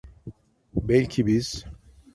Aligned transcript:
Belki 0.75 1.25
biz… 1.27 1.65